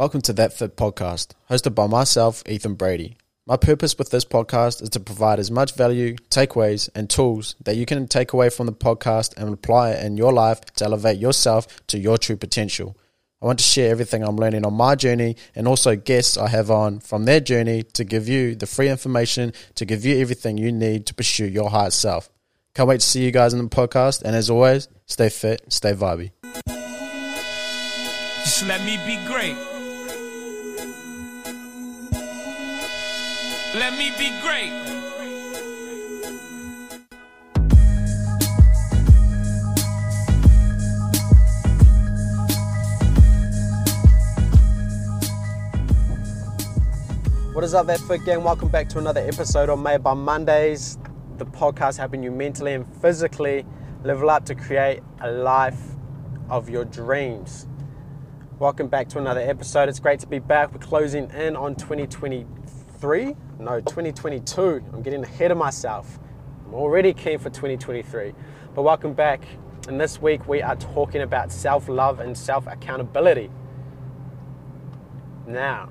Welcome 0.00 0.22
to 0.22 0.32
That 0.32 0.54
Fit 0.54 0.78
podcast, 0.78 1.32
hosted 1.50 1.74
by 1.74 1.86
myself, 1.86 2.42
Ethan 2.48 2.72
Brady. 2.72 3.18
My 3.46 3.58
purpose 3.58 3.98
with 3.98 4.08
this 4.08 4.24
podcast 4.24 4.80
is 4.80 4.88
to 4.88 4.98
provide 4.98 5.38
as 5.38 5.50
much 5.50 5.74
value, 5.74 6.16
takeaways, 6.30 6.88
and 6.94 7.10
tools 7.10 7.54
that 7.62 7.76
you 7.76 7.84
can 7.84 8.08
take 8.08 8.32
away 8.32 8.48
from 8.48 8.64
the 8.64 8.72
podcast 8.72 9.36
and 9.36 9.52
apply 9.52 9.90
it 9.90 10.02
in 10.02 10.16
your 10.16 10.32
life 10.32 10.62
to 10.76 10.86
elevate 10.86 11.18
yourself 11.18 11.86
to 11.88 11.98
your 11.98 12.16
true 12.16 12.36
potential. 12.36 12.96
I 13.42 13.44
want 13.44 13.58
to 13.58 13.62
share 13.62 13.90
everything 13.90 14.22
I'm 14.24 14.36
learning 14.36 14.64
on 14.64 14.72
my 14.72 14.94
journey 14.94 15.36
and 15.54 15.68
also 15.68 15.96
guests 15.96 16.38
I 16.38 16.48
have 16.48 16.70
on 16.70 17.00
from 17.00 17.26
their 17.26 17.40
journey 17.40 17.82
to 17.82 18.02
give 18.02 18.26
you 18.26 18.54
the 18.54 18.66
free 18.66 18.88
information 18.88 19.52
to 19.74 19.84
give 19.84 20.06
you 20.06 20.18
everything 20.18 20.56
you 20.56 20.72
need 20.72 21.04
to 21.08 21.14
pursue 21.14 21.44
your 21.44 21.68
higher 21.68 21.90
self. 21.90 22.30
Can't 22.74 22.88
wait 22.88 23.00
to 23.00 23.06
see 23.06 23.22
you 23.22 23.32
guys 23.32 23.52
in 23.52 23.62
the 23.62 23.68
podcast. 23.68 24.22
And 24.22 24.34
as 24.34 24.48
always, 24.48 24.88
stay 25.04 25.28
fit, 25.28 25.70
stay 25.70 25.92
vibey. 25.92 26.30
Just 28.44 28.66
let 28.66 28.82
me 28.82 28.98
be 29.06 29.22
great. 29.26 29.79
Let 33.80 33.96
me 33.96 34.10
be 34.18 34.28
great. 34.42 34.70
What 47.54 47.64
is 47.64 47.72
up, 47.72 47.86
that 47.86 48.00
fit 48.00 48.22
gang? 48.26 48.44
Welcome 48.44 48.68
back 48.68 48.90
to 48.90 48.98
another 48.98 49.22
episode 49.22 49.70
on 49.70 49.82
Made 49.82 50.02
by 50.02 50.12
Mondays, 50.12 50.98
the 51.38 51.46
podcast 51.46 51.96
helping 51.96 52.22
you 52.22 52.30
mentally 52.30 52.74
and 52.74 52.86
physically 53.00 53.64
level 54.04 54.28
up 54.28 54.44
to 54.44 54.54
create 54.54 55.00
a 55.22 55.30
life 55.30 55.80
of 56.50 56.68
your 56.68 56.84
dreams. 56.84 57.66
Welcome 58.58 58.88
back 58.88 59.08
to 59.08 59.18
another 59.18 59.40
episode. 59.40 59.88
It's 59.88 60.00
great 60.00 60.20
to 60.20 60.26
be 60.26 60.38
back. 60.38 60.70
We're 60.70 60.80
closing 60.80 61.30
in 61.30 61.56
on 61.56 61.76
2023. 63.00 63.64
No, 63.64 63.80
2022. 63.80 64.84
I'm 64.92 65.02
getting 65.02 65.24
ahead 65.24 65.50
of 65.50 65.56
myself. 65.56 66.18
I'm 66.66 66.74
already 66.74 67.14
keen 67.14 67.38
for 67.38 67.48
2023. 67.48 68.34
But 68.74 68.82
welcome 68.82 69.14
back. 69.14 69.42
And 69.88 69.98
this 69.98 70.20
week 70.20 70.46
we 70.46 70.60
are 70.60 70.76
talking 70.76 71.22
about 71.22 71.50
self 71.50 71.88
love 71.88 72.20
and 72.20 72.36
self 72.36 72.66
accountability. 72.66 73.50
Now, 75.46 75.88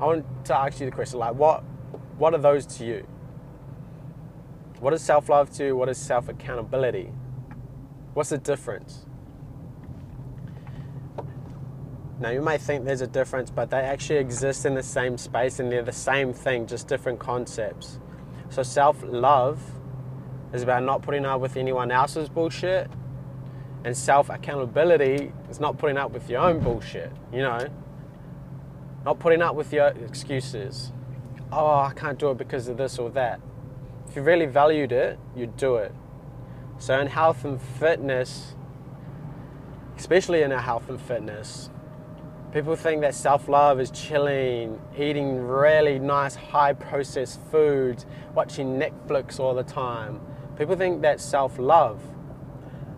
I 0.00 0.06
want 0.06 0.44
to 0.44 0.56
ask 0.56 0.78
you 0.78 0.86
the 0.86 0.92
question 0.92 1.18
like 1.18 1.34
what 1.34 1.64
what 2.16 2.32
are 2.32 2.38
those 2.38 2.64
to 2.78 2.84
you? 2.84 3.06
What 4.78 4.94
is 4.94 5.02
self-love 5.02 5.50
to 5.54 5.66
you? 5.66 5.76
What 5.76 5.88
is 5.88 5.98
self-accountability? 5.98 7.12
What's 8.14 8.30
the 8.30 8.38
difference? 8.38 9.04
Now 12.20 12.28
you 12.28 12.42
may 12.42 12.58
think 12.58 12.84
there's 12.84 13.00
a 13.00 13.06
difference, 13.06 13.50
but 13.50 13.70
they 13.70 13.80
actually 13.80 14.18
exist 14.18 14.66
in 14.66 14.74
the 14.74 14.82
same 14.82 15.16
space 15.16 15.58
and 15.58 15.72
they're 15.72 15.82
the 15.82 15.90
same 15.90 16.34
thing, 16.34 16.66
just 16.66 16.86
different 16.86 17.18
concepts. 17.18 17.98
So 18.50 18.62
self-love 18.62 19.58
is 20.52 20.62
about 20.62 20.82
not 20.82 21.00
putting 21.00 21.24
up 21.24 21.40
with 21.40 21.56
anyone 21.56 21.90
else's 21.90 22.28
bullshit. 22.28 22.90
And 23.84 23.96
self-accountability 23.96 25.32
is 25.48 25.58
not 25.58 25.78
putting 25.78 25.96
up 25.96 26.10
with 26.10 26.28
your 26.28 26.42
own 26.42 26.60
bullshit, 26.60 27.10
you 27.32 27.40
know? 27.40 27.66
Not 29.06 29.18
putting 29.18 29.40
up 29.40 29.54
with 29.54 29.72
your 29.72 29.86
excuses. 29.86 30.92
Oh, 31.50 31.80
I 31.80 31.92
can't 31.96 32.18
do 32.18 32.30
it 32.30 32.36
because 32.36 32.68
of 32.68 32.76
this 32.76 32.98
or 32.98 33.08
that. 33.10 33.40
If 34.06 34.16
you 34.16 34.22
really 34.22 34.44
valued 34.44 34.92
it, 34.92 35.18
you'd 35.34 35.56
do 35.56 35.76
it. 35.76 35.94
So, 36.76 36.98
in 37.00 37.06
health 37.06 37.44
and 37.44 37.60
fitness, 37.60 38.54
especially 39.96 40.42
in 40.42 40.52
our 40.52 40.60
health 40.60 40.90
and 40.90 41.00
fitness, 41.00 41.70
people 42.52 42.74
think 42.74 43.00
that 43.02 43.14
self 43.14 43.48
love 43.48 43.80
is 43.80 43.90
chilling, 43.90 44.80
eating 44.98 45.38
really 45.38 45.98
nice, 45.98 46.34
high 46.34 46.72
processed 46.72 47.40
foods, 47.50 48.06
watching 48.34 48.78
Netflix 48.78 49.38
all 49.38 49.54
the 49.54 49.62
time. 49.62 50.20
People 50.56 50.76
think 50.76 51.02
that's 51.02 51.24
self 51.24 51.58
love. 51.58 52.00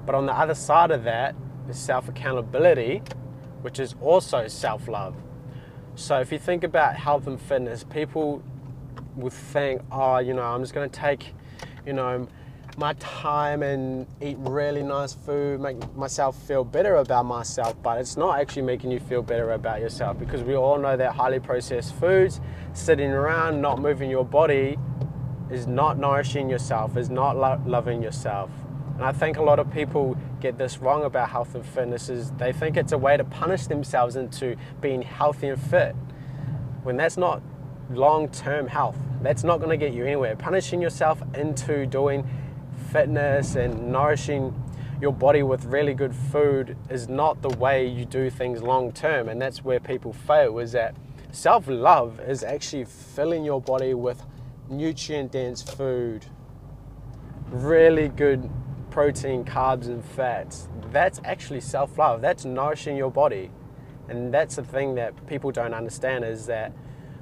But 0.04 0.14
on 0.14 0.26
the 0.26 0.32
other 0.32 0.54
side 0.54 0.90
of 0.90 1.04
that 1.04 1.34
is 1.68 1.78
self 1.78 2.08
accountability, 2.08 3.02
which 3.62 3.78
is 3.78 3.94
also 4.00 4.48
self 4.48 4.88
love. 4.88 5.14
So 5.94 6.20
if 6.20 6.32
you 6.32 6.38
think 6.38 6.64
about 6.64 6.96
health 6.96 7.26
and 7.26 7.40
fitness, 7.40 7.84
people 7.84 8.42
would 9.16 9.32
think, 9.32 9.82
oh, 9.90 10.18
you 10.18 10.32
know, 10.32 10.42
I'm 10.42 10.62
just 10.62 10.72
going 10.72 10.88
to 10.88 11.00
take, 11.00 11.34
you 11.86 11.92
know, 11.92 12.26
my 12.76 12.94
time 12.94 13.62
and 13.62 14.06
eat 14.20 14.36
really 14.40 14.82
nice 14.82 15.12
food, 15.12 15.60
make 15.60 15.94
myself 15.94 16.40
feel 16.46 16.64
better 16.64 16.96
about 16.96 17.24
myself, 17.26 17.74
but 17.82 18.00
it's 18.00 18.16
not 18.16 18.40
actually 18.40 18.62
making 18.62 18.90
you 18.90 19.00
feel 19.00 19.22
better 19.22 19.52
about 19.52 19.80
yourself 19.80 20.18
because 20.18 20.42
we 20.42 20.54
all 20.54 20.78
know 20.78 20.96
that 20.96 21.12
highly 21.12 21.38
processed 21.38 21.94
foods, 21.96 22.40
sitting 22.72 23.10
around, 23.10 23.60
not 23.60 23.78
moving 23.78 24.10
your 24.10 24.24
body, 24.24 24.78
is 25.50 25.66
not 25.66 25.98
nourishing 25.98 26.48
yourself, 26.48 26.96
is 26.96 27.10
not 27.10 27.36
lo- 27.36 27.60
loving 27.66 28.02
yourself. 28.02 28.50
And 28.94 29.04
I 29.04 29.12
think 29.12 29.36
a 29.36 29.42
lot 29.42 29.58
of 29.58 29.70
people 29.70 30.16
get 30.40 30.58
this 30.58 30.78
wrong 30.78 31.04
about 31.04 31.28
health 31.28 31.54
and 31.54 31.64
fitness 31.64 32.08
is 32.08 32.30
they 32.32 32.52
think 32.52 32.76
it's 32.76 32.92
a 32.92 32.98
way 32.98 33.16
to 33.16 33.24
punish 33.24 33.66
themselves 33.66 34.16
into 34.16 34.56
being 34.80 35.02
healthy 35.02 35.48
and 35.48 35.60
fit. 35.60 35.94
When 36.82 36.96
that's 36.96 37.16
not 37.16 37.42
long-term 37.90 38.68
health. 38.68 38.96
That's 39.20 39.44
not 39.44 39.58
going 39.58 39.70
to 39.70 39.76
get 39.76 39.94
you 39.94 40.04
anywhere. 40.04 40.36
Punishing 40.36 40.80
yourself 40.80 41.22
into 41.34 41.86
doing 41.86 42.28
fitness 42.92 43.56
and 43.56 43.90
nourishing 43.90 44.54
your 45.00 45.12
body 45.12 45.42
with 45.42 45.64
really 45.64 45.94
good 45.94 46.14
food 46.14 46.76
is 46.90 47.08
not 47.08 47.42
the 47.42 47.48
way 47.48 47.86
you 47.86 48.04
do 48.04 48.30
things 48.30 48.62
long 48.62 48.92
term 48.92 49.28
and 49.28 49.40
that's 49.40 49.64
where 49.64 49.80
people 49.80 50.12
fail 50.12 50.58
is 50.58 50.72
that 50.72 50.94
self-love 51.30 52.20
is 52.20 52.44
actually 52.44 52.84
filling 52.84 53.44
your 53.44 53.60
body 53.60 53.94
with 53.94 54.22
nutrient 54.68 55.32
dense 55.32 55.62
food 55.62 56.26
really 57.52 58.08
good 58.08 58.50
protein, 58.90 59.44
carbs, 59.44 59.86
and 59.86 60.04
fats. 60.04 60.68
That's 60.90 61.20
actually 61.24 61.60
self 61.60 61.98
love. 61.98 62.20
That's 62.20 62.44
nourishing 62.44 62.96
your 62.96 63.10
body. 63.10 63.50
And 64.08 64.32
that's 64.32 64.56
the 64.56 64.64
thing 64.64 64.94
that 64.96 65.26
people 65.26 65.50
don't 65.50 65.74
understand 65.74 66.24
is 66.24 66.46
that 66.46 66.72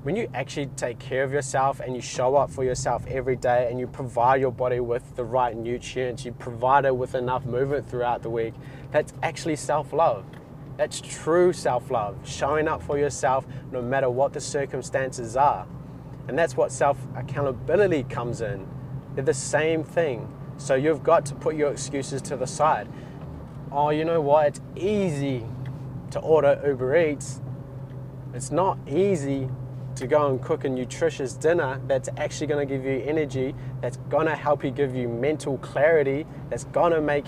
when 0.03 0.17
you 0.17 0.31
actually 0.33 0.67
take 0.77 0.99
care 0.99 1.25
of 1.25 1.33
yourself 1.33 1.79
and 1.81 1.95
you 1.95 2.01
show 2.01 2.35
up 2.35 2.51
for 2.51 2.65
yourself 2.65 3.07
every 3.07 3.37
day 3.37 3.69
and 3.71 3.79
you 3.79 3.87
provide 3.87 4.41
your 4.41 4.51
body 4.51 4.81
with 4.81 5.15
the 5.15 5.25
right 5.25 5.55
nutrients, 5.55 6.25
you 6.25 6.33
provide 6.33 6.87
it 6.87 6.97
with 6.97 7.15
enough 7.15 7.45
movement 7.45 7.89
throughout 7.89 8.23
the 8.23 8.31
week, 8.31 8.55
that's 8.93 9.13
actually 9.23 9.57
self 9.57 9.93
love. 9.93 10.25
That's 10.79 11.03
true 11.03 11.53
self 11.53 11.91
love, 11.91 12.17
showing 12.25 12.67
up 12.67 12.83
for 12.83 12.99
yourself 12.99 13.47
no 13.71 13.83
matter 13.83 14.09
what 14.09 14.33
the 14.33 14.41
circumstances 14.41 15.37
are. 15.37 15.67
And 16.29 16.39
that's 16.39 16.57
what 16.57 16.73
self 16.73 16.97
accountability 17.15 18.05
comes 18.05 18.41
in. 18.41 18.67
They're 19.15 19.25
the 19.25 19.35
same 19.35 19.85
thing. 19.85 20.35
So 20.57 20.77
you've 20.77 21.03
got 21.03 21.27
to 21.27 21.35
put 21.35 21.57
your 21.57 21.71
excuses 21.73 22.23
to 22.23 22.37
the 22.37 22.47
side. 22.47 22.89
Oh, 23.71 23.91
you 23.91 24.07
know 24.07 24.23
what? 24.23 24.47
It's 24.47 24.61
easy 24.77 25.45
to 26.13 26.21
order 26.21 26.59
Uber 26.67 26.97
Eats. 26.97 27.43
It's 28.33 28.51
not 28.51 28.79
easy 28.89 29.51
to 29.97 30.07
go 30.07 30.29
and 30.29 30.41
cook 30.41 30.65
a 30.65 30.69
nutritious 30.69 31.35
dinner 31.35 31.81
that's 31.87 32.09
actually 32.17 32.47
going 32.47 32.67
to 32.67 32.75
give 32.75 32.85
you 32.85 33.03
energy, 33.07 33.55
that's 33.81 33.97
going 34.09 34.27
to 34.27 34.37
help 34.37 34.65
you 34.65 34.71
give 34.71 34.95
you 34.95 35.09
mental 35.09 35.59
clarity, 35.59 36.27
that's 36.49 36.65
going 36.65 36.93
to 36.93 37.01
make 37.01 37.27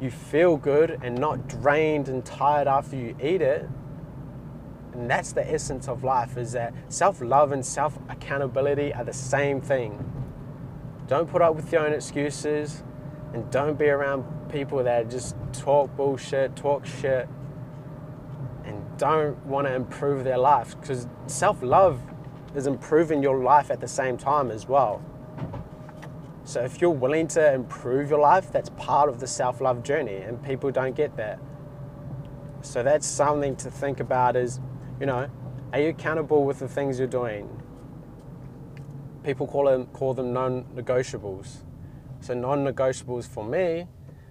you 0.00 0.10
feel 0.10 0.56
good 0.56 0.98
and 1.02 1.18
not 1.18 1.48
drained 1.48 2.08
and 2.08 2.24
tired 2.24 2.66
after 2.66 2.96
you 2.96 3.16
eat 3.22 3.42
it. 3.42 3.68
And 4.92 5.10
that's 5.10 5.32
the 5.32 5.48
essence 5.48 5.88
of 5.88 6.04
life 6.04 6.36
is 6.36 6.52
that 6.52 6.74
self-love 6.88 7.52
and 7.52 7.64
self-accountability 7.64 8.92
are 8.94 9.04
the 9.04 9.12
same 9.12 9.60
thing. 9.60 10.04
Don't 11.06 11.28
put 11.28 11.42
up 11.42 11.54
with 11.54 11.72
your 11.72 11.86
own 11.86 11.92
excuses 11.92 12.82
and 13.32 13.50
don't 13.50 13.78
be 13.78 13.86
around 13.86 14.24
people 14.50 14.82
that 14.84 15.10
just 15.10 15.36
talk 15.52 15.94
bullshit, 15.96 16.56
talk 16.56 16.84
shit, 16.84 17.28
don't 19.00 19.44
want 19.46 19.66
to 19.66 19.74
improve 19.74 20.22
their 20.22 20.38
life 20.38 20.78
because 20.80 21.08
self 21.26 21.62
love 21.62 22.00
is 22.54 22.66
improving 22.66 23.22
your 23.22 23.42
life 23.42 23.70
at 23.70 23.80
the 23.80 23.88
same 23.88 24.16
time 24.16 24.50
as 24.50 24.68
well. 24.68 25.02
So 26.44 26.62
if 26.62 26.80
you're 26.80 26.90
willing 26.90 27.26
to 27.28 27.52
improve 27.52 28.10
your 28.10 28.20
life, 28.20 28.52
that's 28.52 28.68
part 28.70 29.08
of 29.08 29.18
the 29.18 29.26
self 29.26 29.60
love 29.60 29.82
journey, 29.82 30.16
and 30.16 30.42
people 30.42 30.70
don't 30.70 30.94
get 30.94 31.16
that. 31.16 31.40
So 32.62 32.82
that's 32.82 33.06
something 33.06 33.56
to 33.56 33.70
think 33.70 34.00
about 34.00 34.36
is, 34.36 34.60
you 35.00 35.06
know, 35.06 35.28
are 35.72 35.80
you 35.80 35.88
accountable 35.88 36.44
with 36.44 36.58
the 36.58 36.68
things 36.68 36.98
you're 36.98 37.08
doing? 37.08 37.48
people 39.24 39.46
call 39.46 39.66
them 39.66 39.86
call 39.86 40.14
them 40.14 40.32
non-negotiables. 40.32 41.58
So 42.20 42.34
non-negotiables 42.34 43.26
for 43.26 43.44
me 43.44 43.86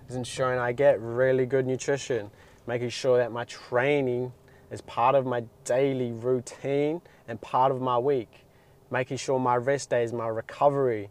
is 0.07 0.15
ensuring 0.15 0.59
I 0.59 0.71
get 0.71 0.99
really 0.99 1.45
good 1.45 1.65
nutrition, 1.65 2.31
making 2.67 2.89
sure 2.89 3.17
that 3.17 3.31
my 3.31 3.45
training 3.45 4.31
is 4.71 4.81
part 4.81 5.15
of 5.15 5.25
my 5.25 5.43
daily 5.63 6.11
routine 6.11 7.01
and 7.27 7.39
part 7.41 7.71
of 7.71 7.81
my 7.81 7.97
week, 7.97 8.45
making 8.91 9.17
sure 9.17 9.39
my 9.39 9.55
rest 9.55 9.89
days, 9.89 10.13
my 10.13 10.27
recovery, 10.27 11.09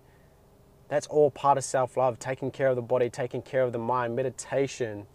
that's 0.89 1.07
all 1.09 1.31
part 1.31 1.59
of 1.59 1.65
self-love, 1.65 2.19
taking 2.19 2.51
care 2.51 2.69
of 2.69 2.77
the 2.77 2.83
body, 2.83 3.11
taking 3.11 3.43
care 3.43 3.63
of 3.63 3.73
the 3.73 3.79
mind, 3.79 4.17
meditation, 4.17 5.07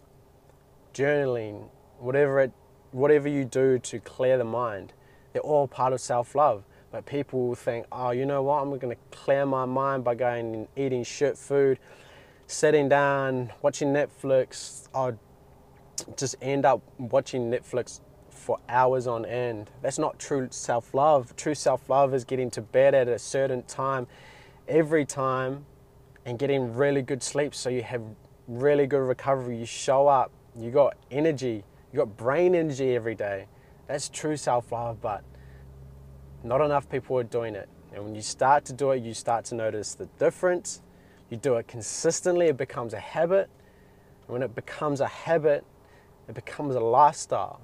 journaling, 0.92 1.68
whatever 1.98 2.40
it 2.40 2.52
whatever 2.94 3.28
you 3.28 3.44
do 3.44 3.76
to 3.80 3.98
clear 3.98 4.38
the 4.38 4.44
mind, 4.44 4.92
they're 5.32 5.42
all 5.42 5.66
part 5.66 5.92
of 5.92 6.00
self 6.00 6.34
love. 6.34 6.64
But 6.92 7.06
people 7.06 7.48
will 7.48 7.56
think, 7.56 7.86
oh, 7.90 8.12
you 8.12 8.24
know 8.24 8.44
what? 8.44 8.62
I'm 8.62 8.68
going 8.78 8.96
to 8.96 9.02
clear 9.10 9.44
my 9.44 9.64
mind 9.64 10.04
by 10.04 10.14
going 10.14 10.54
and 10.54 10.68
eating 10.76 11.02
shit 11.02 11.36
food, 11.36 11.80
sitting 12.46 12.88
down, 12.88 13.52
watching 13.62 13.88
Netflix. 13.88 14.88
I'll 14.94 15.18
just 16.16 16.36
end 16.40 16.64
up 16.64 16.82
watching 16.98 17.50
Netflix 17.50 18.00
for 18.44 18.58
hours 18.68 19.06
on 19.06 19.24
end. 19.24 19.70
That's 19.80 19.98
not 19.98 20.18
true 20.18 20.48
self 20.50 20.92
love. 20.92 21.34
True 21.34 21.54
self 21.54 21.88
love 21.88 22.12
is 22.12 22.24
getting 22.24 22.50
to 22.50 22.60
bed 22.60 22.94
at 22.94 23.08
a 23.08 23.18
certain 23.18 23.62
time 23.62 24.06
every 24.68 25.06
time 25.06 25.64
and 26.26 26.38
getting 26.38 26.74
really 26.74 27.00
good 27.00 27.22
sleep 27.22 27.54
so 27.54 27.70
you 27.70 27.82
have 27.82 28.02
really 28.46 28.86
good 28.86 28.98
recovery. 28.98 29.58
You 29.58 29.64
show 29.64 30.08
up, 30.08 30.30
you 30.54 30.70
got 30.70 30.96
energy, 31.10 31.64
you 31.90 31.96
got 31.96 32.16
brain 32.18 32.54
energy 32.54 32.94
every 32.94 33.14
day. 33.14 33.46
That's 33.88 34.10
true 34.10 34.36
self 34.36 34.70
love, 34.70 35.00
but 35.00 35.24
not 36.42 36.60
enough 36.60 36.88
people 36.90 37.18
are 37.18 37.24
doing 37.24 37.54
it. 37.54 37.68
And 37.94 38.04
when 38.04 38.14
you 38.14 38.22
start 38.22 38.66
to 38.66 38.74
do 38.74 38.90
it, 38.90 39.02
you 39.02 39.14
start 39.14 39.46
to 39.46 39.54
notice 39.54 39.94
the 39.94 40.06
difference. 40.18 40.82
You 41.30 41.38
do 41.38 41.54
it 41.56 41.66
consistently, 41.66 42.48
it 42.48 42.58
becomes 42.58 42.92
a 42.92 43.00
habit. 43.00 43.48
And 44.26 44.32
when 44.34 44.42
it 44.42 44.54
becomes 44.54 45.00
a 45.00 45.06
habit, 45.06 45.64
it 46.28 46.34
becomes 46.34 46.74
a 46.74 46.80
lifestyle. 46.80 47.62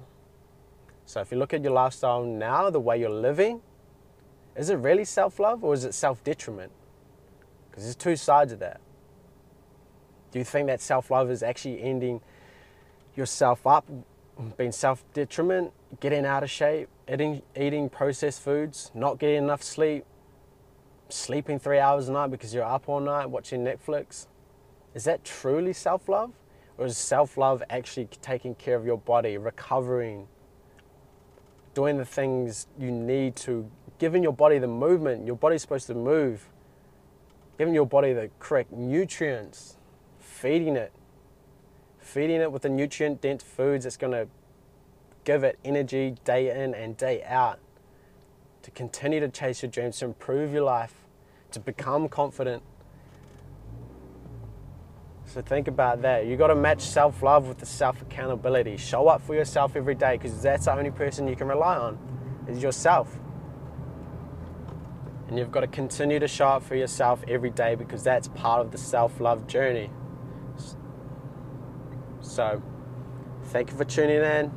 So 1.05 1.21
if 1.21 1.31
you 1.31 1.37
look 1.37 1.53
at 1.53 1.63
your 1.63 1.73
lifestyle 1.73 2.23
now, 2.23 2.69
the 2.69 2.79
way 2.79 2.99
you're 2.99 3.09
living, 3.09 3.61
is 4.55 4.69
it 4.69 4.75
really 4.75 5.05
self 5.05 5.39
love 5.39 5.63
or 5.63 5.73
is 5.73 5.85
it 5.85 5.93
self 5.93 6.23
detriment? 6.23 6.71
Because 7.69 7.83
there's 7.83 7.95
two 7.95 8.15
sides 8.15 8.51
of 8.51 8.59
that. 8.59 8.81
Do 10.31 10.39
you 10.39 10.45
think 10.45 10.67
that 10.67 10.81
self 10.81 11.11
love 11.11 11.29
is 11.29 11.43
actually 11.43 11.81
ending 11.81 12.21
yourself 13.15 13.65
up, 13.67 13.85
being 14.57 14.71
self 14.71 15.03
detriment, 15.13 15.71
getting 15.99 16.25
out 16.25 16.43
of 16.43 16.49
shape, 16.49 16.89
eating, 17.11 17.41
eating 17.55 17.89
processed 17.89 18.41
foods, 18.41 18.91
not 18.93 19.19
getting 19.19 19.37
enough 19.37 19.63
sleep, 19.63 20.05
sleeping 21.09 21.59
three 21.59 21.79
hours 21.79 22.09
a 22.09 22.11
night 22.11 22.31
because 22.31 22.53
you're 22.53 22.63
up 22.63 22.87
all 22.87 22.99
night 22.99 23.25
watching 23.29 23.63
Netflix. 23.63 24.27
Is 24.93 25.03
that 25.05 25.23
truly 25.23 25.73
self 25.73 26.07
love? 26.09 26.31
Or 26.77 26.85
is 26.85 26.97
self 26.97 27.37
love 27.37 27.61
actually 27.69 28.07
taking 28.21 28.55
care 28.55 28.75
of 28.75 28.85
your 28.85 28.97
body, 28.97 29.37
recovering, 29.37 30.27
doing 31.73 31.97
the 31.97 32.05
things 32.05 32.67
you 32.77 32.91
need 32.91 33.35
to, 33.37 33.69
giving 33.99 34.23
your 34.23 34.33
body 34.33 34.57
the 34.59 34.67
movement? 34.67 35.25
Your 35.25 35.35
body's 35.35 35.61
supposed 35.61 35.87
to 35.87 35.93
move, 35.93 36.47
giving 37.57 37.73
your 37.73 37.85
body 37.85 38.13
the 38.13 38.29
correct 38.39 38.71
nutrients, 38.71 39.77
feeding 40.19 40.75
it, 40.75 40.91
feeding 41.99 42.41
it 42.41 42.51
with 42.51 42.63
the 42.63 42.69
nutrient 42.69 43.21
dense 43.21 43.43
foods 43.43 43.83
that's 43.83 43.97
going 43.97 44.13
to 44.13 44.27
give 45.23 45.43
it 45.43 45.59
energy 45.63 46.15
day 46.23 46.49
in 46.49 46.73
and 46.73 46.97
day 46.97 47.23
out 47.23 47.59
to 48.63 48.71
continue 48.71 49.19
to 49.19 49.29
chase 49.29 49.61
your 49.61 49.71
dreams, 49.71 49.99
to 49.99 50.05
improve 50.05 50.53
your 50.53 50.63
life, 50.63 50.93
to 51.51 51.59
become 51.59 52.07
confident. 52.07 52.63
So 55.33 55.41
think 55.41 55.69
about 55.69 56.01
that. 56.01 56.25
You 56.25 56.35
got 56.35 56.47
to 56.47 56.55
match 56.55 56.81
self 56.81 57.23
love 57.23 57.47
with 57.47 57.57
the 57.59 57.65
self 57.65 58.01
accountability. 58.01 58.75
Show 58.75 59.07
up 59.07 59.21
for 59.21 59.33
yourself 59.33 59.77
every 59.77 59.95
day 59.95 60.17
because 60.17 60.41
that's 60.41 60.65
the 60.65 60.73
only 60.73 60.91
person 60.91 61.25
you 61.25 61.37
can 61.37 61.47
rely 61.47 61.77
on 61.77 61.97
is 62.49 62.61
yourself. 62.61 63.17
And 65.29 65.39
you've 65.39 65.51
got 65.51 65.61
to 65.61 65.67
continue 65.67 66.19
to 66.19 66.27
show 66.27 66.47
up 66.47 66.63
for 66.63 66.75
yourself 66.75 67.23
every 67.29 67.49
day 67.49 67.75
because 67.75 68.03
that's 68.03 68.27
part 68.27 68.59
of 68.59 68.71
the 68.71 68.77
self 68.77 69.21
love 69.21 69.47
journey. 69.47 69.89
So, 72.19 72.61
thank 73.45 73.71
you 73.71 73.77
for 73.77 73.85
tuning 73.85 74.17
in. 74.17 74.51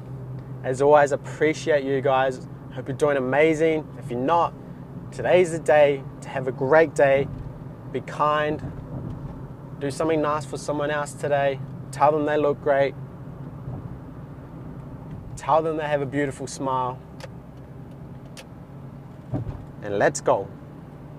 As 0.65 0.83
always, 0.83 1.13
appreciate 1.13 1.85
you 1.85 2.01
guys. 2.01 2.49
Hope 2.73 2.89
you're 2.89 2.97
doing 2.97 3.17
amazing. 3.17 3.87
If 4.01 4.11
you're 4.11 4.19
not, 4.19 4.53
today's 5.13 5.53
the 5.53 5.61
day 5.61 6.03
to 6.23 6.29
have 6.31 6.49
a 6.49 6.53
great 6.53 6.97
day. 6.97 7.29
Be 7.93 8.01
kind. 8.01 8.61
Do 9.81 9.91
something 9.91 10.23
nice 10.23 10.45
for 10.45 10.57
someone 10.57 10.91
else 10.91 11.13
today. 11.13 11.61
Tell 11.93 12.13
them 12.13 12.25
they 12.27 12.37
look 12.37 12.63
great. 12.63 12.95
Tell 15.37 15.63
them 15.63 15.77
they 15.77 15.85
have 15.85 16.01
a 16.01 16.07
beautiful 16.07 16.47
smile. 16.47 16.99
And 19.83 19.99
let's 19.99 20.21
go. 20.21 20.49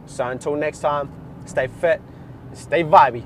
So 0.07 0.27
until 0.27 0.55
next 0.55 0.79
time, 0.79 1.11
stay 1.45 1.67
fit, 1.67 2.01
stay 2.53 2.83
vibey. 2.83 3.23